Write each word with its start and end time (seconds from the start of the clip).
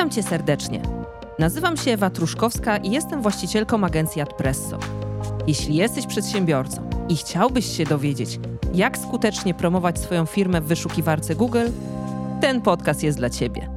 Witam 0.00 0.10
Cię 0.10 0.22
serdecznie. 0.22 0.82
Nazywam 1.38 1.76
się 1.76 1.90
Ewa 1.90 2.10
Truszkowska 2.10 2.76
i 2.76 2.90
jestem 2.90 3.22
właścicielką 3.22 3.84
agencji 3.84 4.22
Adpresso. 4.22 4.78
Jeśli 5.46 5.76
jesteś 5.76 6.06
przedsiębiorcą 6.06 6.90
i 7.08 7.16
chciałbyś 7.16 7.76
się 7.76 7.84
dowiedzieć, 7.84 8.38
jak 8.74 8.98
skutecznie 8.98 9.54
promować 9.54 9.98
swoją 9.98 10.26
firmę 10.26 10.60
w 10.60 10.64
wyszukiwarce 10.64 11.34
Google, 11.34 11.66
ten 12.40 12.60
podcast 12.60 13.02
jest 13.02 13.18
dla 13.18 13.30
Ciebie. 13.30 13.70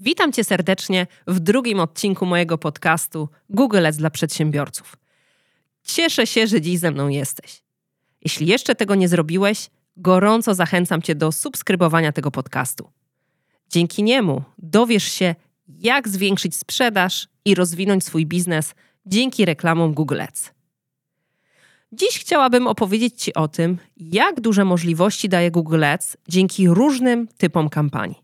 Witam 0.00 0.32
Cię 0.32 0.44
serdecznie 0.44 1.06
w 1.26 1.40
drugim 1.40 1.80
odcinku 1.80 2.26
mojego 2.26 2.58
podcastu 2.58 3.28
Google 3.50 3.86
Ads 3.86 3.98
dla 3.98 4.10
przedsiębiorców. 4.10 4.96
Cieszę 5.82 6.26
się, 6.26 6.46
że 6.46 6.60
dziś 6.60 6.78
ze 6.78 6.90
mną 6.90 7.08
jesteś. 7.08 7.62
Jeśli 8.22 8.46
jeszcze 8.46 8.74
tego 8.74 8.94
nie 8.94 9.08
zrobiłeś, 9.08 9.70
gorąco 9.96 10.54
zachęcam 10.54 11.02
Cię 11.02 11.14
do 11.14 11.32
subskrybowania 11.32 12.12
tego 12.12 12.30
podcastu. 12.30 12.90
Dzięki 13.68 14.02
niemu 14.02 14.42
dowiesz 14.58 15.04
się, 15.04 15.34
jak 15.68 16.08
zwiększyć 16.08 16.56
sprzedaż 16.56 17.28
i 17.44 17.54
rozwinąć 17.54 18.04
swój 18.04 18.26
biznes 18.26 18.74
dzięki 19.06 19.44
reklamom 19.44 19.94
Google 19.94 20.20
Ads. 20.20 20.50
Dziś 21.92 22.18
chciałabym 22.18 22.66
opowiedzieć 22.66 23.22
Ci 23.22 23.34
o 23.34 23.48
tym, 23.48 23.78
jak 23.96 24.40
duże 24.40 24.64
możliwości 24.64 25.28
daje 25.28 25.50
Google 25.50 25.84
Ads 25.84 26.16
dzięki 26.28 26.68
różnym 26.68 27.28
typom 27.28 27.68
kampanii. 27.68 28.22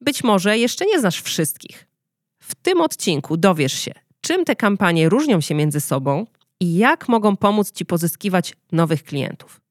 Być 0.00 0.24
może 0.24 0.58
jeszcze 0.58 0.86
nie 0.86 1.00
znasz 1.00 1.20
wszystkich. 1.20 1.86
W 2.38 2.54
tym 2.54 2.80
odcinku 2.80 3.36
dowiesz 3.36 3.72
się, 3.72 3.92
czym 4.20 4.44
te 4.44 4.56
kampanie 4.56 5.08
różnią 5.08 5.40
się 5.40 5.54
między 5.54 5.80
sobą 5.80 6.26
i 6.60 6.76
jak 6.76 7.08
mogą 7.08 7.36
pomóc 7.36 7.72
Ci 7.72 7.86
pozyskiwać 7.86 8.54
nowych 8.72 9.02
klientów. 9.02 9.61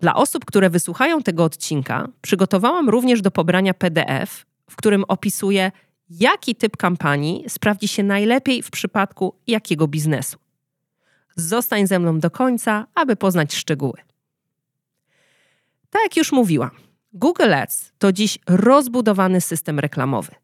Dla 0.00 0.14
osób, 0.14 0.44
które 0.44 0.70
wysłuchają 0.70 1.22
tego 1.22 1.44
odcinka, 1.44 2.08
przygotowałam 2.20 2.88
również 2.88 3.22
do 3.22 3.30
pobrania 3.30 3.74
PDF, 3.74 4.46
w 4.70 4.76
którym 4.76 5.04
opisuję, 5.08 5.72
jaki 6.10 6.54
typ 6.54 6.76
kampanii 6.76 7.44
sprawdzi 7.48 7.88
się 7.88 8.02
najlepiej 8.02 8.62
w 8.62 8.70
przypadku 8.70 9.34
jakiego 9.46 9.88
biznesu. 9.88 10.38
Zostań 11.36 11.86
ze 11.86 11.98
mną 11.98 12.20
do 12.20 12.30
końca, 12.30 12.86
aby 12.94 13.16
poznać 13.16 13.54
szczegóły. 13.54 13.98
Tak 15.90 16.02
jak 16.02 16.16
już 16.16 16.32
mówiłam, 16.32 16.70
Google 17.12 17.54
Ads 17.54 17.92
to 17.98 18.12
dziś 18.12 18.38
rozbudowany 18.46 19.40
system 19.40 19.78
reklamowy. 19.78 20.34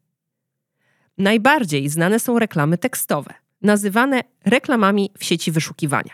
Najbardziej 1.17 1.89
znane 1.89 2.19
są 2.19 2.39
reklamy 2.39 2.77
tekstowe, 2.77 3.33
nazywane 3.61 4.21
reklamami 4.45 5.11
w 5.17 5.23
sieci 5.23 5.51
wyszukiwania. 5.51 6.11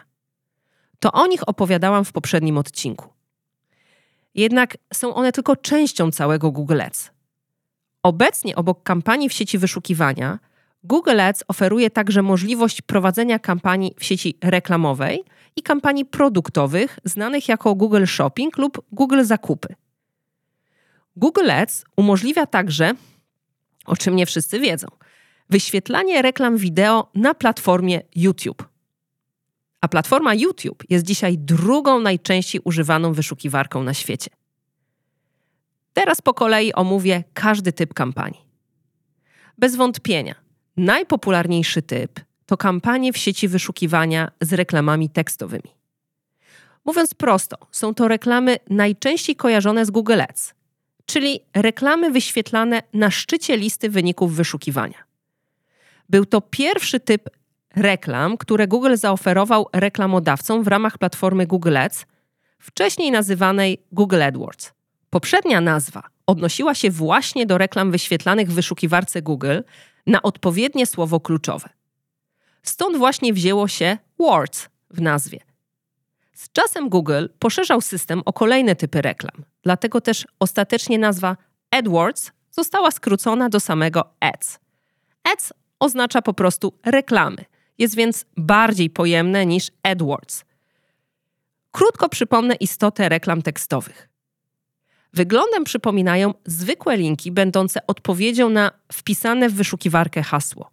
To 1.00 1.12
o 1.12 1.28
nich 1.28 1.50
opowiadałam 1.50 2.06
w 2.06 2.12
poprzednim 2.12 2.58
odcinku. 2.58 3.21
Jednak 4.36 4.78
są 4.94 5.14
one 5.14 5.32
tylko 5.32 5.56
częścią 5.56 6.12
całego 6.12 6.52
Google 6.52 6.82
Ads. 6.82 7.12
Obecnie 8.04 8.56
obok 8.56 8.84
kampanii 8.84 9.30
w 9.30 9.34
sieci 9.34 9.58
wyszukiwania, 9.58 10.40
Google 10.84 11.20
Ads 11.20 11.44
oferuje 11.48 11.90
także 11.90 12.22
możliwość 12.22 12.82
prowadzenia 12.82 13.40
kampanii 13.40 13.96
w 14.00 14.04
sieci 14.04 14.38
reklamowej 14.44 15.24
i 15.56 15.62
kampanii 15.62 16.06
produktowych 16.06 17.00
znanych 17.04 17.48
jako 17.48 17.76
Google 17.76 18.06
Shopping 18.06 18.58
lub 18.58 18.86
Google 18.92 19.24
Zakupy. 19.24 19.76
Google 21.16 21.52
Ads 21.52 21.86
umożliwia 21.98 22.46
także, 22.46 22.94
o 23.86 23.98
czym 23.98 24.16
nie 24.16 24.26
wszyscy 24.26 24.60
wiedzą, 24.60 24.88
wyświetlanie 25.50 26.22
reklam 26.22 26.58
wideo 26.58 27.12
na 27.16 27.34
platformie 27.34 28.02
YouTube. 28.16 28.71
A 29.82 29.88
platforma 29.88 30.34
YouTube 30.34 30.84
jest 30.90 31.06
dzisiaj 31.06 31.38
drugą 31.38 32.00
najczęściej 32.00 32.62
używaną 32.64 33.14
wyszukiwarką 33.14 33.84
na 33.84 33.94
świecie. 33.94 34.30
Teraz 35.94 36.22
po 36.22 36.34
kolei 36.34 36.74
omówię 36.74 37.24
każdy 37.34 37.74
typ 37.74 37.94
kampanii. 37.94 38.46
Bez 39.58 39.76
wątpienia, 39.76 40.36
najpopularniejszy 40.78 41.82
typ 41.82 42.20
to 42.46 42.58
kampanie 42.58 43.14
w 43.14 43.18
sieci 43.18 43.48
wyszukiwania 43.48 44.32
z 44.42 44.54
reklamami 44.54 45.10
tekstowymi. 45.10 45.76
Mówiąc 46.86 47.14
prosto, 47.14 47.58
są 47.72 47.94
to 47.94 48.08
reklamy 48.08 48.58
najczęściej 48.70 49.36
kojarzone 49.36 49.86
z 49.86 49.92
Google 49.92 50.22
Ads, 50.22 50.54
czyli 51.06 51.40
reklamy 51.54 52.12
wyświetlane 52.12 52.84
na 52.94 53.12
szczycie 53.12 53.58
listy 53.58 53.90
wyników 53.90 54.36
wyszukiwania. 54.36 55.04
Był 56.10 56.26
to 56.26 56.42
pierwszy 56.42 57.00
typ 57.00 57.30
reklam, 57.76 58.38
które 58.38 58.68
Google 58.68 58.96
zaoferował 58.96 59.68
reklamodawcom 59.74 60.64
w 60.64 60.68
ramach 60.68 60.98
platformy 60.98 61.48
Google 61.48 61.78
Ads, 61.78 62.06
wcześniej 62.60 63.12
nazywanej 63.12 63.84
Google 63.92 64.22
AdWords. 64.22 64.74
Poprzednia 65.10 65.62
nazwa 65.62 66.04
odnosiła 66.28 66.76
się 66.76 66.92
właśnie 66.92 67.46
do 67.46 67.58
reklam 67.58 67.92
wyświetlanych 67.92 68.52
w 68.52 68.54
wyszukiwarce 68.54 69.22
Google 69.22 69.60
na 70.08 70.22
odpowiednie 70.22 70.86
słowo 70.86 71.20
kluczowe. 71.20 71.70
Stąd 72.64 72.98
właśnie 72.98 73.34
wzięło 73.34 73.68
się 73.68 73.98
Words 74.20 74.70
w 74.90 75.02
nazwie. 75.02 75.40
Z 76.34 76.52
czasem 76.52 76.90
Google 76.90 77.28
poszerzał 77.40 77.82
system 77.82 78.22
o 78.26 78.34
kolejne 78.34 78.76
typy 78.76 79.02
reklam, 79.02 79.44
dlatego 79.64 80.02
też 80.02 80.28
ostatecznie 80.40 81.00
nazwa 81.00 81.38
AdWords 81.72 82.32
została 82.52 82.92
skrócona 82.92 83.50
do 83.50 83.60
samego 83.60 84.14
Ads. 84.20 84.60
Ads 85.34 85.54
oznacza 85.80 86.22
po 86.22 86.34
prostu 86.34 86.74
reklamy, 86.86 87.46
jest 87.78 87.96
więc 87.96 88.26
bardziej 88.38 88.90
pojemne 88.90 89.46
niż 89.46 89.72
AdWords. 89.84 90.46
Krótko 91.72 92.10
przypomnę 92.10 92.56
istotę 92.56 93.10
reklam 93.10 93.42
tekstowych. 93.42 94.10
Wyglądem 95.14 95.64
przypominają 95.64 96.34
zwykłe 96.46 96.98
linki 96.98 97.32
będące 97.32 97.88
odpowiedzią 97.88 98.50
na 98.50 98.72
wpisane 98.94 99.50
w 99.50 99.54
wyszukiwarkę 99.54 100.24
hasło. 100.24 100.72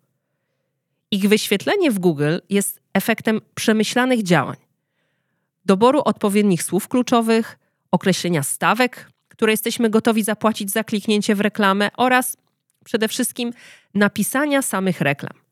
Ich 1.10 1.28
wyświetlenie 1.28 1.91
w 1.91 1.98
Google 1.98 2.38
jest 2.50 2.81
efektem 2.94 3.41
przemyślanych 3.54 4.22
działań, 4.22 4.56
doboru 5.65 6.03
odpowiednich 6.04 6.62
słów 6.62 6.88
kluczowych, 6.88 7.59
określenia 7.91 8.42
stawek, 8.42 9.10
które 9.28 9.53
jesteśmy 9.53 9.91
gotowi 9.91 10.22
zapłacić 10.22 10.70
za 10.70 10.84
kliknięcie 10.84 11.34
w 11.34 11.41
reklamę 11.41 11.88
oraz 11.97 12.36
przede 12.84 13.09
wszystkim 13.09 13.53
napisania 13.94 14.62
samych 14.62 15.00
reklam. 15.00 15.47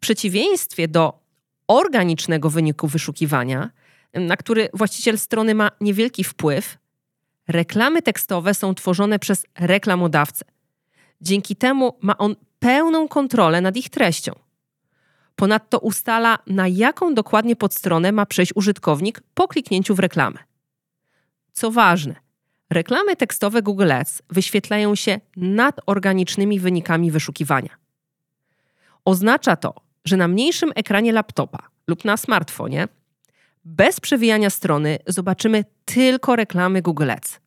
Przeciwieństwie 0.00 0.88
do 0.88 1.20
organicznego 1.68 2.50
wyniku 2.50 2.88
wyszukiwania, 2.88 3.70
na 4.14 4.36
który 4.36 4.68
właściciel 4.74 5.18
strony 5.18 5.54
ma 5.54 5.70
niewielki 5.80 6.24
wpływ, 6.24 6.78
reklamy 7.48 8.02
tekstowe 8.02 8.54
są 8.54 8.74
tworzone 8.74 9.18
przez 9.18 9.46
reklamodawcę. 9.58 10.44
Dzięki 11.20 11.56
temu 11.56 11.98
ma 12.00 12.18
on 12.18 12.36
pełną 12.58 13.08
kontrolę 13.08 13.60
nad 13.60 13.76
ich 13.76 13.88
treścią. 13.88 14.32
Ponadto 15.36 15.78
ustala, 15.78 16.38
na 16.46 16.68
jaką 16.68 17.14
dokładnie 17.14 17.56
podstronę 17.56 18.12
ma 18.12 18.26
przejść 18.26 18.52
użytkownik 18.54 19.22
po 19.34 19.48
kliknięciu 19.48 19.94
w 19.94 19.98
reklamę. 19.98 20.38
Co 21.52 21.70
ważne, 21.70 22.14
reklamy 22.70 23.16
tekstowe 23.16 23.62
Google 23.62 23.92
Ads 23.92 24.22
wyświetlają 24.30 24.94
się 24.94 25.20
nad 25.36 25.80
organicznymi 25.86 26.60
wynikami 26.60 27.10
wyszukiwania. 27.10 27.76
Oznacza 29.04 29.56
to, 29.56 29.74
że 30.04 30.16
na 30.16 30.28
mniejszym 30.28 30.72
ekranie 30.74 31.12
laptopa 31.12 31.58
lub 31.86 32.04
na 32.04 32.16
smartfonie 32.16 32.88
bez 33.64 34.00
przewijania 34.00 34.50
strony 34.50 34.98
zobaczymy 35.06 35.64
tylko 35.84 36.36
reklamy 36.36 36.82
Google 36.82 37.10
Ads. 37.10 37.40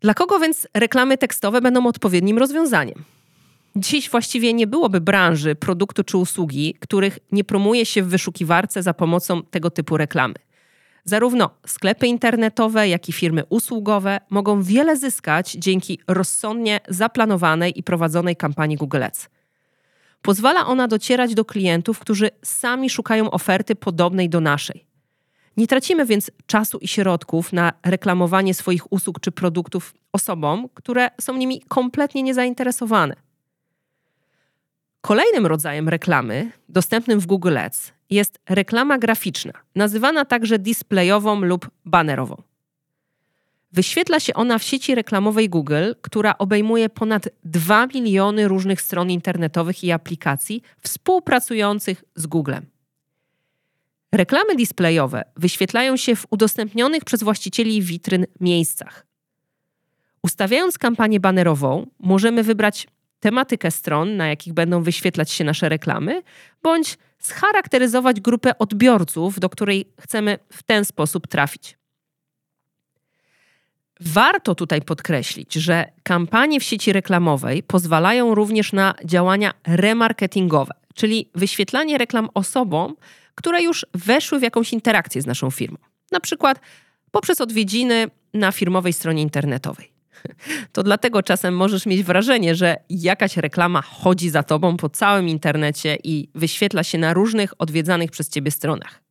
Dla 0.00 0.14
kogo 0.14 0.38
więc 0.38 0.68
reklamy 0.74 1.18
tekstowe 1.18 1.60
będą 1.60 1.86
odpowiednim 1.86 2.38
rozwiązaniem? 2.38 3.04
Dziś 3.76 4.10
właściwie 4.10 4.52
nie 4.52 4.66
byłoby 4.66 5.00
branży, 5.00 5.54
produktu 5.54 6.04
czy 6.04 6.16
usługi, 6.16 6.74
których 6.80 7.18
nie 7.32 7.44
promuje 7.44 7.86
się 7.86 8.02
w 8.02 8.08
wyszukiwarce 8.08 8.82
za 8.82 8.94
pomocą 8.94 9.42
tego 9.42 9.70
typu 9.70 9.96
reklamy. 9.96 10.34
Zarówno 11.04 11.50
sklepy 11.66 12.06
internetowe, 12.06 12.88
jak 12.88 13.08
i 13.08 13.12
firmy 13.12 13.44
usługowe 13.48 14.20
mogą 14.30 14.62
wiele 14.62 14.96
zyskać 14.96 15.52
dzięki 15.52 15.98
rozsądnie 16.08 16.80
zaplanowanej 16.88 17.78
i 17.78 17.82
prowadzonej 17.82 18.36
kampanii 18.36 18.76
Google 18.76 19.02
Ads. 19.02 19.28
Pozwala 20.26 20.66
ona 20.66 20.88
docierać 20.88 21.34
do 21.34 21.44
klientów, 21.44 21.98
którzy 21.98 22.30
sami 22.42 22.90
szukają 22.90 23.30
oferty 23.30 23.76
podobnej 23.76 24.28
do 24.28 24.40
naszej. 24.40 24.86
Nie 25.56 25.66
tracimy 25.66 26.06
więc 26.06 26.30
czasu 26.46 26.78
i 26.78 26.88
środków 26.88 27.52
na 27.52 27.72
reklamowanie 27.84 28.54
swoich 28.54 28.92
usług 28.92 29.20
czy 29.20 29.32
produktów 29.32 29.94
osobom, 30.12 30.68
które 30.74 31.10
są 31.20 31.36
nimi 31.36 31.62
kompletnie 31.68 32.22
niezainteresowane. 32.22 33.16
Kolejnym 35.00 35.46
rodzajem 35.46 35.88
reklamy, 35.88 36.50
dostępnym 36.68 37.20
w 37.20 37.26
Google 37.26 37.58
Ads, 37.58 37.92
jest 38.10 38.38
reklama 38.48 38.98
graficzna, 38.98 39.52
nazywana 39.74 40.24
także 40.24 40.58
displayową 40.58 41.40
lub 41.40 41.70
banerową. 41.84 42.42
Wyświetla 43.72 44.20
się 44.20 44.34
ona 44.34 44.58
w 44.58 44.62
sieci 44.62 44.94
reklamowej 44.94 45.48
Google, 45.48 45.92
która 46.02 46.38
obejmuje 46.38 46.88
ponad 46.88 47.28
2 47.44 47.86
miliony 47.86 48.48
różnych 48.48 48.80
stron 48.80 49.10
internetowych 49.10 49.84
i 49.84 49.92
aplikacji 49.92 50.62
współpracujących 50.80 52.04
z 52.14 52.26
Googlem. 52.26 52.66
Reklamy 54.12 54.56
displayowe 54.56 55.24
wyświetlają 55.36 55.96
się 55.96 56.16
w 56.16 56.26
udostępnionych 56.30 57.04
przez 57.04 57.22
właścicieli 57.22 57.82
witryn 57.82 58.26
miejscach, 58.40 59.06
Ustawiając 60.26 60.78
kampanię 60.78 61.20
banerową, 61.20 61.86
możemy 61.98 62.42
wybrać 62.42 62.86
tematykę 63.20 63.70
stron, 63.70 64.16
na 64.16 64.28
jakich 64.28 64.52
będą 64.52 64.82
wyświetlać 64.82 65.30
się 65.30 65.44
nasze 65.44 65.68
reklamy, 65.68 66.22
bądź 66.62 66.98
scharakteryzować 67.18 68.20
grupę 68.20 68.58
odbiorców, 68.58 69.40
do 69.40 69.48
której 69.48 69.92
chcemy 70.00 70.38
w 70.52 70.62
ten 70.62 70.84
sposób 70.84 71.26
trafić. 71.26 71.78
Warto 74.00 74.54
tutaj 74.54 74.82
podkreślić, 74.82 75.54
że 75.54 75.84
kampanie 76.02 76.60
w 76.60 76.64
sieci 76.64 76.92
reklamowej 76.92 77.62
pozwalają 77.62 78.34
również 78.34 78.72
na 78.72 78.94
działania 79.04 79.52
remarketingowe, 79.66 80.74
czyli 80.94 81.30
wyświetlanie 81.34 81.98
reklam 81.98 82.28
osobom, 82.34 82.96
które 83.34 83.62
już 83.62 83.86
weszły 83.94 84.38
w 84.38 84.42
jakąś 84.42 84.72
interakcję 84.72 85.22
z 85.22 85.26
naszą 85.26 85.50
firmą, 85.50 85.78
na 86.12 86.20
przykład 86.20 86.60
poprzez 87.10 87.40
odwiedziny 87.40 88.10
na 88.34 88.52
firmowej 88.52 88.92
stronie 88.92 89.22
internetowej. 89.22 89.92
To 90.72 90.82
dlatego 90.82 91.22
czasem 91.22 91.56
możesz 91.56 91.86
mieć 91.86 92.02
wrażenie, 92.02 92.54
że 92.54 92.76
jakaś 92.90 93.36
reklama 93.36 93.82
chodzi 93.82 94.30
za 94.30 94.42
tobą 94.42 94.76
po 94.76 94.88
całym 94.88 95.28
internecie 95.28 95.98
i 96.04 96.28
wyświetla 96.34 96.84
się 96.84 96.98
na 96.98 97.14
różnych 97.14 97.60
odwiedzanych 97.60 98.10
przez 98.10 98.28
ciebie 98.28 98.50
stronach. 98.50 99.05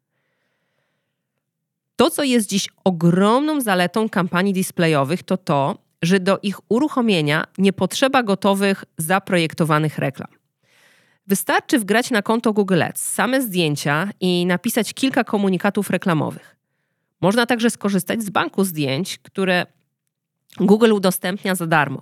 To, 1.95 2.09
co 2.09 2.23
jest 2.23 2.49
dziś 2.49 2.69
ogromną 2.83 3.61
zaletą 3.61 4.09
kampanii 4.09 4.53
displayowych, 4.53 5.23
to 5.23 5.37
to, 5.37 5.77
że 6.01 6.19
do 6.19 6.39
ich 6.43 6.59
uruchomienia 6.69 7.43
nie 7.57 7.73
potrzeba 7.73 8.23
gotowych, 8.23 8.83
zaprojektowanych 8.97 9.97
reklam. 9.97 10.29
Wystarczy 11.27 11.79
wgrać 11.79 12.11
na 12.11 12.21
konto 12.21 12.53
Google 12.53 12.83
Ads 12.83 13.01
same 13.01 13.41
zdjęcia 13.41 14.09
i 14.19 14.45
napisać 14.45 14.93
kilka 14.93 15.23
komunikatów 15.23 15.89
reklamowych. 15.89 16.55
Można 17.21 17.45
także 17.45 17.69
skorzystać 17.69 18.23
z 18.23 18.29
banku 18.29 18.63
zdjęć, 18.63 19.17
które 19.17 19.65
Google 20.59 20.91
udostępnia 20.91 21.55
za 21.55 21.67
darmo. 21.67 22.01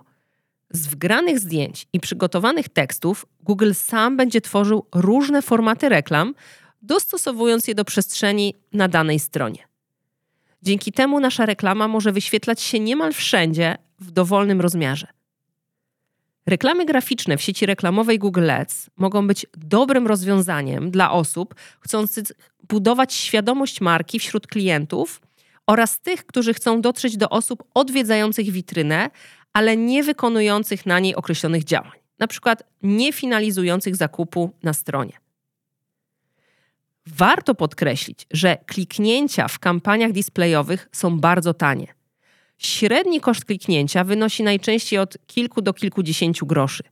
Z 0.69 0.87
wgranych 0.87 1.39
zdjęć 1.39 1.87
i 1.93 1.99
przygotowanych 1.99 2.69
tekstów 2.69 3.25
Google 3.39 3.73
sam 3.73 4.17
będzie 4.17 4.41
tworzył 4.41 4.85
różne 4.95 5.41
formaty 5.41 5.89
reklam, 5.89 6.35
dostosowując 6.81 7.67
je 7.67 7.75
do 7.75 7.85
przestrzeni 7.85 8.53
na 8.73 8.87
danej 8.87 9.19
stronie. 9.19 9.72
Dzięki 10.63 10.91
temu 10.91 11.19
nasza 11.19 11.45
reklama 11.45 11.87
może 11.87 12.11
wyświetlać 12.11 12.61
się 12.61 12.79
niemal 12.79 13.13
wszędzie 13.13 13.77
w 13.99 14.11
dowolnym 14.11 14.61
rozmiarze. 14.61 15.07
Reklamy 16.45 16.85
graficzne 16.85 17.37
w 17.37 17.41
sieci 17.41 17.65
reklamowej 17.65 18.19
Google 18.19 18.51
Ads 18.51 18.89
mogą 18.97 19.27
być 19.27 19.45
dobrym 19.57 20.07
rozwiązaniem 20.07 20.91
dla 20.91 21.11
osób 21.11 21.55
chcących 21.79 22.25
budować 22.69 23.13
świadomość 23.13 23.81
marki 23.81 24.19
wśród 24.19 24.47
klientów 24.47 25.21
oraz 25.67 25.99
tych, 25.99 26.25
którzy 26.25 26.53
chcą 26.53 26.81
dotrzeć 26.81 27.17
do 27.17 27.29
osób 27.29 27.63
odwiedzających 27.73 28.51
witrynę, 28.51 29.09
ale 29.53 29.77
nie 29.77 30.03
wykonujących 30.03 30.85
na 30.85 30.99
niej 30.99 31.15
określonych 31.15 31.63
działań, 31.63 31.99
na 32.19 32.27
przykład 32.27 32.63
nie 32.83 33.13
finalizujących 33.13 33.95
zakupu 33.95 34.51
na 34.63 34.73
stronie. 34.73 35.22
Warto 37.07 37.55
podkreślić, 37.55 38.27
że 38.31 38.57
kliknięcia 38.65 39.47
w 39.47 39.59
kampaniach 39.59 40.11
displayowych 40.11 40.89
są 40.91 41.19
bardzo 41.19 41.53
tanie. 41.53 41.87
Średni 42.57 43.21
koszt 43.21 43.45
kliknięcia 43.45 44.03
wynosi 44.03 44.43
najczęściej 44.43 44.99
od 44.99 45.17
kilku 45.27 45.61
do 45.61 45.73
kilkudziesięciu 45.73 46.45
groszy. 46.45 46.83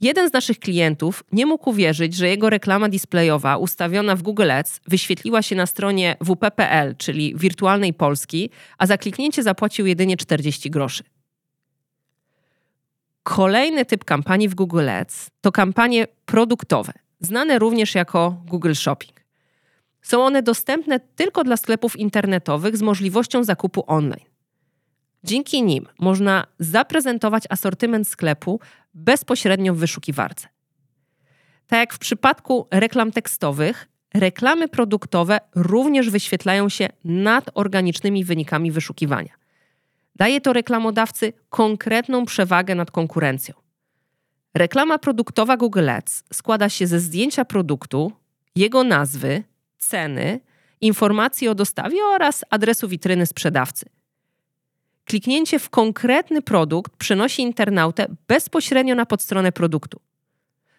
Jeden 0.00 0.28
z 0.28 0.32
naszych 0.32 0.58
klientów 0.58 1.24
nie 1.32 1.46
mógł 1.46 1.70
uwierzyć, 1.70 2.14
że 2.14 2.28
jego 2.28 2.50
reklama 2.50 2.88
displayowa 2.88 3.56
ustawiona 3.56 4.16
w 4.16 4.22
Google 4.22 4.50
Ads 4.50 4.80
wyświetliła 4.88 5.42
się 5.42 5.56
na 5.56 5.66
stronie 5.66 6.16
wp.pl, 6.24 6.96
czyli 6.96 7.34
wirtualnej 7.36 7.94
Polski, 7.94 8.50
a 8.78 8.86
za 8.86 8.98
kliknięcie 8.98 9.42
zapłacił 9.42 9.86
jedynie 9.86 10.16
40 10.16 10.70
groszy. 10.70 11.02
Kolejny 13.22 13.84
typ 13.84 14.04
kampanii 14.04 14.48
w 14.48 14.54
Google 14.54 14.88
Ads 14.88 15.30
to 15.40 15.52
kampanie 15.52 16.06
produktowe, 16.26 16.92
znane 17.22 17.58
również 17.58 17.94
jako 17.94 18.42
Google 18.46 18.72
Shopping. 18.72 19.22
Są 20.02 20.24
one 20.24 20.42
dostępne 20.42 21.00
tylko 21.00 21.44
dla 21.44 21.56
sklepów 21.56 21.96
internetowych 21.96 22.76
z 22.76 22.82
możliwością 22.82 23.44
zakupu 23.44 23.84
online. 23.86 24.26
Dzięki 25.24 25.62
nim 25.62 25.86
można 25.98 26.46
zaprezentować 26.58 27.44
asortyment 27.48 28.08
sklepu 28.08 28.60
bezpośrednio 28.94 29.74
w 29.74 29.78
wyszukiwarce. 29.78 30.48
Tak 31.66 31.78
jak 31.78 31.94
w 31.94 31.98
przypadku 31.98 32.66
reklam 32.70 33.12
tekstowych, 33.12 33.88
reklamy 34.14 34.68
produktowe 34.68 35.38
również 35.54 36.10
wyświetlają 36.10 36.68
się 36.68 36.88
nad 37.04 37.50
organicznymi 37.54 38.24
wynikami 38.24 38.70
wyszukiwania. 38.70 39.32
Daje 40.16 40.40
to 40.40 40.52
reklamodawcy 40.52 41.32
konkretną 41.48 42.24
przewagę 42.24 42.74
nad 42.74 42.90
konkurencją. 42.90 43.61
Reklama 44.54 44.98
produktowa 44.98 45.56
Google 45.56 45.90
Ads 45.90 46.24
składa 46.32 46.68
się 46.68 46.86
ze 46.86 47.00
zdjęcia 47.00 47.44
produktu, 47.44 48.12
jego 48.56 48.84
nazwy, 48.84 49.42
ceny, 49.78 50.40
informacji 50.80 51.48
o 51.48 51.54
dostawie 51.54 52.04
oraz 52.04 52.44
adresu 52.50 52.88
witryny 52.88 53.26
sprzedawcy. 53.26 53.86
Kliknięcie 55.04 55.58
w 55.58 55.70
konkretny 55.70 56.42
produkt 56.42 56.96
przenosi 56.96 57.42
internautę 57.42 58.06
bezpośrednio 58.28 58.94
na 58.94 59.06
podstronę 59.06 59.52
produktu. 59.52 60.00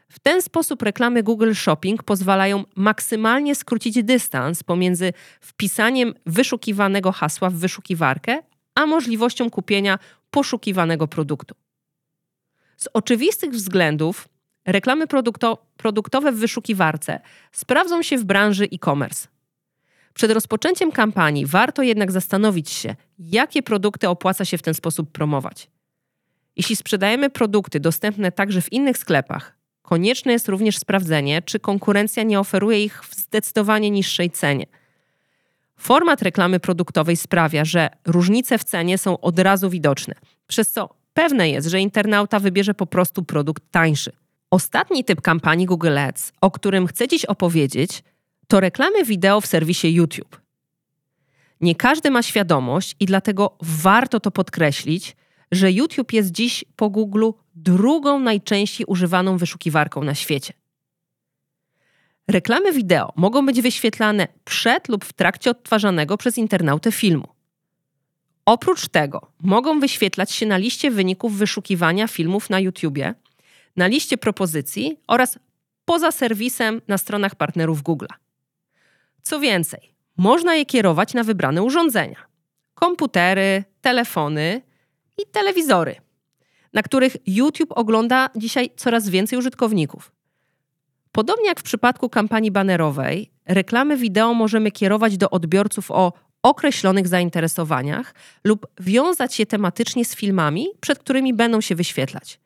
W 0.10 0.20
ten 0.20 0.42
sposób 0.42 0.82
reklamy 0.82 1.24
Google 1.24 1.54
Shopping 1.54 2.04
pozwalają 2.04 2.64
maksymalnie 2.76 3.56
skrócić 3.56 4.04
dystans 4.04 4.64
pomiędzy 4.64 5.14
wpisaniem 5.42 6.14
wyszukiwanego 6.26 7.12
hasła 7.12 7.50
w 7.50 7.54
wyszukiwarkę, 7.54 8.40
a 8.76 8.86
możliwością 8.86 9.50
kupienia 9.50 10.00
poszukiwanego 10.32 11.08
produktu. 11.08 11.56
Z 12.84 12.88
oczywistych 12.94 13.52
względów 13.52 14.28
reklamy 14.66 15.08
produkto 15.08 15.66
produktowe 15.78 16.32
w 16.32 16.36
wyszukiwarce 16.36 17.20
sprawdzą 17.52 18.02
się 18.02 18.18
w 18.18 18.24
branży 18.24 18.68
e-commerce. 18.74 19.28
Przed 20.14 20.32
rozpoczęciem 20.32 20.92
kampanii 20.92 21.46
warto 21.46 21.84
jednak 21.84 22.12
zastanowić 22.12 22.70
się, 22.70 22.96
jakie 23.20 23.64
produkty 23.64 24.10
opłaca 24.10 24.46
się 24.46 24.58
w 24.58 24.62
ten 24.62 24.74
sposób 24.74 25.12
promować. 25.12 25.70
Jeśli 26.56 26.76
sprzedajemy 26.76 27.30
produkty 27.30 27.80
dostępne 27.80 28.32
także 28.32 28.62
w 28.62 28.72
innych 28.72 28.98
sklepach, 28.98 29.58
konieczne 29.82 30.32
jest 30.32 30.48
również 30.48 30.78
sprawdzenie, 30.78 31.42
czy 31.42 31.60
konkurencja 31.60 32.24
nie 32.24 32.40
oferuje 32.40 32.84
ich 32.84 33.04
w 33.04 33.16
zdecydowanie 33.16 33.92
niższej 33.92 34.32
cenie. 34.32 34.66
Format 35.78 36.22
reklamy 36.22 36.60
produktowej 36.60 37.18
sprawia, 37.18 37.66
że 37.66 37.90
różnice 38.06 38.58
w 38.58 38.64
cenie 38.64 38.98
są 38.98 39.20
od 39.20 39.40
razu 39.40 39.70
widoczne, 39.70 40.16
przez 40.48 40.72
co 40.72 41.03
pewne 41.14 41.50
jest, 41.50 41.68
że 41.68 41.80
internauta 41.80 42.40
wybierze 42.40 42.74
po 42.74 42.86
prostu 42.86 43.24
produkt 43.24 43.64
tańszy. 43.72 44.12
Ostatni 44.52 45.04
typ 45.04 45.22
kampanii 45.22 45.66
Google 45.66 45.98
Ads, 45.98 46.32
o 46.42 46.52
którym 46.52 46.88
chcę 46.88 47.08
dziś 47.08 47.26
opowiedzieć, 47.26 48.04
to 48.48 48.60
reklamy 48.60 49.04
wideo 49.06 49.42
w 49.42 49.46
serwisie 49.46 49.94
YouTube. 49.94 50.42
Nie 51.62 51.76
każdy 51.76 52.12
ma 52.12 52.24
świadomość 52.24 52.96
i 53.00 53.06
dlatego 53.06 53.58
warto 53.62 54.20
to 54.20 54.32
podkreślić, 54.32 55.16
że 55.52 55.72
YouTube 55.72 56.14
jest 56.14 56.32
dziś 56.32 56.66
po 56.76 56.90
Google 56.90 57.30
drugą 57.56 58.20
najczęściej 58.20 58.86
używaną 58.86 59.38
wyszukiwarką 59.38 60.04
na 60.04 60.16
świecie. 60.16 60.54
Reklamy 62.28 62.74
wideo 62.74 63.14
mogą 63.16 63.46
być 63.46 63.62
wyświetlane 63.62 64.28
przed 64.44 64.90
lub 64.90 65.06
w 65.06 65.14
trakcie 65.14 65.52
odtwarzanego 65.52 66.18
przez 66.18 66.38
internautę 66.38 66.92
filmu. 66.92 67.33
Oprócz 68.46 68.88
tego 68.88 69.32
mogą 69.42 69.80
wyświetlać 69.80 70.32
się 70.32 70.46
na 70.46 70.58
liście 70.58 70.92
wyników 70.92 71.38
wyszukiwania 71.38 72.08
filmów 72.08 72.50
na 72.50 72.60
YouTube, 72.60 73.00
na 73.76 73.88
liście 73.88 74.18
propozycji 74.18 74.98
oraz 75.08 75.40
poza 75.86 76.12
serwisem 76.12 76.82
na 76.88 76.98
stronach 76.98 77.36
partnerów 77.36 77.82
Google. 77.82 78.06
Co 79.22 79.40
więcej, 79.40 79.94
można 80.18 80.56
je 80.56 80.66
kierować 80.66 81.14
na 81.14 81.24
wybrane 81.24 81.64
urządzenia: 81.64 82.26
komputery, 82.74 83.64
telefony 83.82 84.62
i 85.18 85.22
telewizory, 85.32 85.96
na 86.74 86.84
których 86.84 87.18
YouTube 87.28 87.72
ogląda 87.72 88.30
dzisiaj 88.36 88.70
coraz 88.76 89.10
więcej 89.10 89.40
użytkowników. 89.40 90.12
Podobnie 91.12 91.48
jak 91.48 91.60
w 91.60 91.64
przypadku 91.64 92.10
kampanii 92.10 92.52
banerowej, 92.52 93.32
reklamy 93.46 93.98
wideo 93.98 94.34
możemy 94.34 94.72
kierować 94.72 95.18
do 95.18 95.30
odbiorców 95.30 95.92
o 95.92 96.14
określonych 96.44 97.08
zainteresowaniach 97.08 98.14
lub 98.44 98.68
wiązać 98.80 99.40
je 99.40 99.46
tematycznie 99.46 100.06
z 100.06 100.16
filmami, 100.16 100.68
przed 100.80 101.00
którymi 101.00 101.34
będą 101.34 101.62
się 101.62 101.76
wyświetlać. 101.76 102.40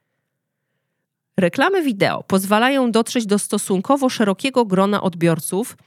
Reklamy 1.37 1.83
wideo 1.83 2.23
pozwalają 2.23 2.91
dotrzeć 2.91 3.25
do 3.25 3.39
stosunkowo 3.39 4.09
szerokiego 4.09 4.65
grona 4.65 5.01
odbiorców 5.03 5.77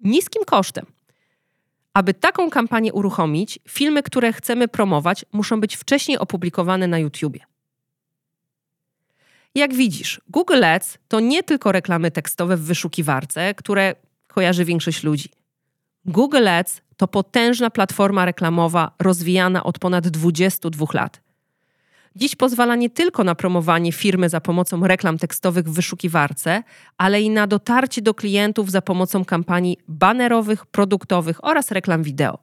niskim 0.00 0.44
kosztem. 0.44 0.86
Aby 1.94 2.14
taką 2.14 2.50
kampanię 2.50 2.92
uruchomić, 2.92 3.58
filmy, 3.68 4.02
które 4.02 4.32
chcemy 4.32 4.68
promować, 4.68 5.24
muszą 5.32 5.60
być 5.60 5.76
wcześniej 5.76 6.18
opublikowane 6.18 6.86
na 6.86 6.98
YouTube. 6.98 7.36
Jak 9.54 9.74
widzisz, 9.74 10.20
Google 10.28 10.64
Ads 10.64 10.98
to 11.08 11.20
nie 11.20 11.42
tylko 11.42 11.72
reklamy 11.72 12.10
tekstowe 12.10 12.56
w 12.56 12.62
wyszukiwarce, 12.62 13.54
które 13.54 13.94
kojarzy 14.26 14.64
większość 14.64 15.02
ludzi. 15.02 15.28
Google 16.06 16.48
Ads 16.48 16.82
to 16.96 17.08
potężna 17.08 17.70
platforma 17.70 18.24
reklamowa 18.24 18.90
rozwijana 18.98 19.64
od 19.64 19.78
ponad 19.78 20.08
22 20.08 20.86
lat. 20.94 21.20
Dziś 22.16 22.36
pozwala 22.36 22.76
nie 22.76 22.90
tylko 22.90 23.24
na 23.24 23.34
promowanie 23.34 23.92
firmy 23.92 24.28
za 24.28 24.40
pomocą 24.40 24.86
reklam 24.86 25.18
tekstowych 25.18 25.64
w 25.64 25.74
wyszukiwarce, 25.74 26.62
ale 26.98 27.22
i 27.22 27.30
na 27.30 27.46
dotarcie 27.46 28.02
do 28.02 28.14
klientów 28.14 28.70
za 28.70 28.82
pomocą 28.82 29.24
kampanii 29.24 29.78
banerowych, 29.88 30.66
produktowych 30.66 31.44
oraz 31.44 31.70
reklam 31.70 32.02
wideo. 32.02 32.38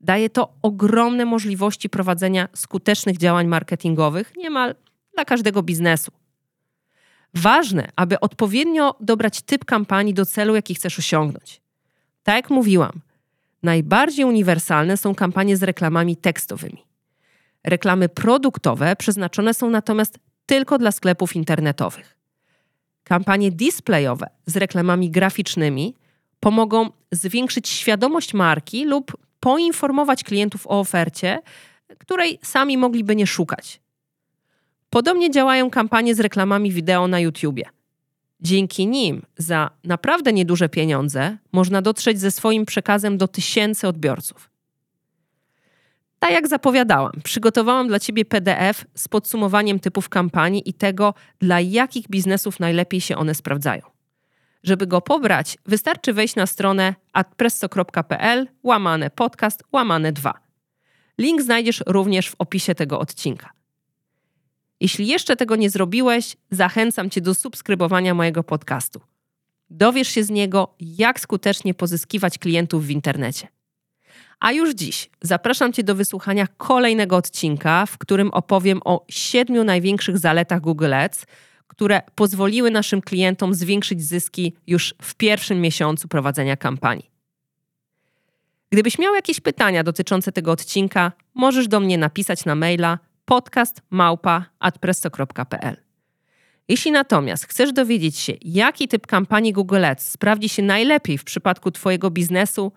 Daje 0.00 0.30
to 0.30 0.52
ogromne 0.62 1.24
możliwości 1.24 1.88
prowadzenia 1.88 2.48
skutecznych 2.54 3.16
działań 3.18 3.46
marketingowych 3.46 4.32
niemal 4.36 4.74
dla 5.14 5.24
każdego 5.24 5.62
biznesu. 5.62 6.10
Ważne, 7.34 7.88
aby 7.96 8.20
odpowiednio 8.20 8.94
dobrać 9.00 9.42
typ 9.42 9.64
kampanii 9.64 10.14
do 10.14 10.26
celu, 10.26 10.54
jaki 10.54 10.74
chcesz 10.74 10.98
osiągnąć. 10.98 11.61
Tak 12.22 12.36
jak 12.36 12.50
mówiłam, 12.50 12.92
najbardziej 13.62 14.24
uniwersalne 14.24 14.96
są 14.96 15.14
kampanie 15.14 15.56
z 15.56 15.62
reklamami 15.62 16.16
tekstowymi. 16.16 16.84
Reklamy 17.64 18.08
produktowe 18.08 18.96
przeznaczone 18.96 19.54
są 19.54 19.70
natomiast 19.70 20.18
tylko 20.46 20.78
dla 20.78 20.92
sklepów 20.92 21.36
internetowych. 21.36 22.18
Kampanie 23.04 23.50
displayowe 23.50 24.26
z 24.46 24.56
reklamami 24.56 25.10
graficznymi 25.10 25.94
pomogą 26.40 26.90
zwiększyć 27.12 27.68
świadomość 27.68 28.34
marki 28.34 28.84
lub 28.84 29.16
poinformować 29.40 30.24
klientów 30.24 30.66
o 30.66 30.80
ofercie, 30.80 31.42
której 31.98 32.38
sami 32.42 32.78
mogliby 32.78 33.16
nie 33.16 33.26
szukać. 33.26 33.80
Podobnie 34.90 35.30
działają 35.30 35.70
kampanie 35.70 36.14
z 36.14 36.20
reklamami 36.20 36.72
wideo 36.72 37.08
na 37.08 37.20
YouTubie. 37.20 37.64
Dzięki 38.42 38.86
nim 38.86 39.22
za 39.38 39.70
naprawdę 39.84 40.32
nieduże 40.32 40.68
pieniądze 40.68 41.36
można 41.52 41.82
dotrzeć 41.82 42.20
ze 42.20 42.30
swoim 42.30 42.66
przekazem 42.66 43.18
do 43.18 43.28
tysięcy 43.28 43.88
odbiorców. 43.88 44.50
Tak 46.18 46.30
jak 46.30 46.48
zapowiadałam, 46.48 47.12
przygotowałam 47.24 47.88
dla 47.88 47.98
Ciebie 47.98 48.24
PDF 48.24 48.84
z 48.94 49.08
podsumowaniem 49.08 49.80
typów 49.80 50.08
kampanii 50.08 50.68
i 50.70 50.74
tego, 50.74 51.14
dla 51.38 51.60
jakich 51.60 52.08
biznesów 52.08 52.60
najlepiej 52.60 53.00
się 53.00 53.16
one 53.16 53.34
sprawdzają. 53.34 53.82
Żeby 54.62 54.86
go 54.86 55.00
pobrać, 55.00 55.58
wystarczy 55.66 56.12
wejść 56.12 56.36
na 56.36 56.46
stronę 56.46 56.94
adpresso.pl 57.12 58.48
łamane 58.62 59.10
podcast 59.10 59.62
łamane 59.72 60.12
2. 60.12 60.34
Link 61.18 61.42
znajdziesz 61.42 61.82
również 61.86 62.30
w 62.30 62.34
opisie 62.38 62.74
tego 62.74 62.98
odcinka. 62.98 63.50
Jeśli 64.82 65.06
jeszcze 65.06 65.36
tego 65.36 65.56
nie 65.56 65.70
zrobiłeś, 65.70 66.36
zachęcam 66.50 67.10
Cię 67.10 67.20
do 67.20 67.34
subskrybowania 67.34 68.14
mojego 68.14 68.44
podcastu. 68.44 69.00
Dowiesz 69.70 70.08
się 70.08 70.24
z 70.24 70.30
niego, 70.30 70.74
jak 70.80 71.20
skutecznie 71.20 71.74
pozyskiwać 71.74 72.38
klientów 72.38 72.86
w 72.86 72.90
internecie. 72.90 73.48
A 74.40 74.52
już 74.52 74.74
dziś 74.74 75.10
zapraszam 75.20 75.72
Cię 75.72 75.82
do 75.82 75.94
wysłuchania 75.94 76.46
kolejnego 76.56 77.16
odcinka, 77.16 77.86
w 77.86 77.98
którym 77.98 78.30
opowiem 78.30 78.80
o 78.84 79.04
siedmiu 79.08 79.64
największych 79.64 80.18
zaletach 80.18 80.60
Google 80.60 80.94
Ads, 80.94 81.26
które 81.66 82.02
pozwoliły 82.14 82.70
naszym 82.70 83.00
klientom 83.00 83.54
zwiększyć 83.54 84.02
zyski 84.02 84.54
już 84.66 84.94
w 85.02 85.14
pierwszym 85.14 85.60
miesiącu 85.60 86.08
prowadzenia 86.08 86.56
kampanii. 86.56 87.10
Gdybyś 88.70 88.98
miał 88.98 89.14
jakieś 89.14 89.40
pytania 89.40 89.84
dotyczące 89.84 90.32
tego 90.32 90.52
odcinka, 90.52 91.12
możesz 91.34 91.68
do 91.68 91.80
mnie 91.80 91.98
napisać 91.98 92.44
na 92.44 92.54
maila 92.54 92.98
podcastmałpa.adpresso.pl. 93.32 95.76
Jeśli 96.68 96.90
natomiast 96.90 97.46
chcesz 97.46 97.72
dowiedzieć 97.72 98.18
się, 98.18 98.32
jaki 98.42 98.88
typ 98.88 99.06
kampanii 99.06 99.52
Google 99.52 99.84
Ads 99.84 100.08
sprawdzi 100.08 100.48
się 100.48 100.62
najlepiej 100.62 101.18
w 101.18 101.24
przypadku 101.24 101.70
Twojego 101.70 102.10
biznesu, 102.10 102.72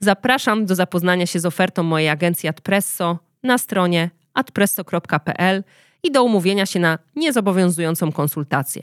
zapraszam 0.00 0.66
do 0.66 0.74
zapoznania 0.74 1.26
się 1.26 1.40
z 1.40 1.46
ofertą 1.46 1.82
mojej 1.82 2.08
agencji 2.08 2.48
Adpresso 2.48 3.18
na 3.42 3.58
stronie 3.58 4.10
adpresso.pl 4.34 5.64
i 6.02 6.10
do 6.10 6.24
umówienia 6.24 6.66
się 6.66 6.80
na 6.80 6.98
niezobowiązującą 7.16 8.12
konsultację. 8.12 8.82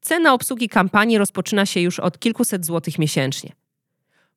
Cena 0.00 0.34
obsługi 0.34 0.68
kampanii 0.68 1.18
rozpoczyna 1.18 1.66
się 1.66 1.80
już 1.80 2.00
od 2.00 2.18
kilkuset 2.18 2.66
złotych 2.66 2.98
miesięcznie. 2.98 3.52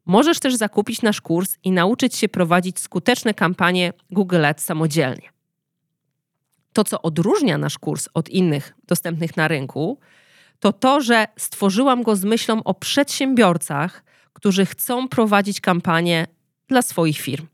Możesz 0.06 0.40
też 0.40 0.56
zakupić 0.56 1.02
nasz 1.02 1.22
kurs 1.22 1.58
i 1.64 1.72
nauczyć 1.72 2.16
się 2.16 2.30
prowadzić 2.30 2.80
skuteczne 2.80 3.34
kampanie 3.34 3.94
Google 4.12 4.46
Ads 4.46 4.64
samodzielnie. 4.64 5.34
To, 6.74 6.84
co 6.84 7.02
odróżnia 7.02 7.58
nasz 7.58 7.78
kurs 7.78 8.10
od 8.14 8.30
innych 8.30 8.74
dostępnych 8.88 9.38
na 9.38 9.48
rynku, 9.48 10.00
to 10.60 10.74
to, 10.74 11.02
że 11.02 11.28
stworzyłam 11.38 12.04
go 12.04 12.16
z 12.16 12.24
myślą 12.24 12.64
o 12.64 12.74
przedsiębiorcach, 12.74 14.04
którzy 14.34 14.66
chcą 14.66 15.08
prowadzić 15.08 15.62
kampanie 15.62 16.28
dla 16.68 16.82
swoich 16.82 17.20
firm. 17.20 17.48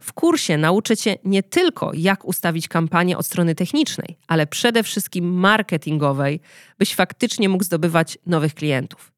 W 0.00 0.12
kursie 0.12 0.58
nauczę 0.58 0.96
Cię 0.96 1.16
nie 1.24 1.42
tylko, 1.42 1.90
jak 1.94 2.24
ustawić 2.24 2.68
kampanię 2.68 3.18
od 3.18 3.26
strony 3.26 3.54
technicznej, 3.54 4.18
ale 4.26 4.46
przede 4.46 4.82
wszystkim 4.82 5.32
marketingowej, 5.32 6.40
byś 6.78 6.94
faktycznie 6.94 7.48
mógł 7.48 7.64
zdobywać 7.64 8.18
nowych 8.26 8.54
klientów. 8.54 9.12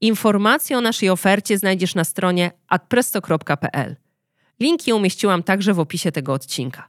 Informacje 0.00 0.78
o 0.78 0.80
naszej 0.80 1.10
ofercie 1.10 1.58
znajdziesz 1.58 1.94
na 1.94 2.04
stronie 2.04 2.50
adpresto.pl. 2.68 3.96
Linki 4.60 4.92
umieściłam 4.92 5.42
także 5.42 5.74
w 5.74 5.80
opisie 5.80 6.12
tego 6.12 6.32
odcinka. 6.32 6.88